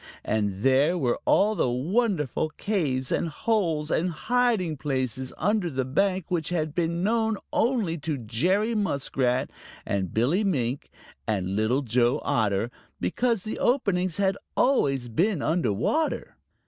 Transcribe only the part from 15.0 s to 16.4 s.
been under water.